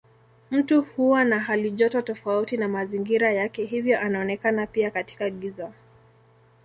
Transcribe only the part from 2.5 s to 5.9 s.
na mazingira yake hivyo anaonekana pia katika giza.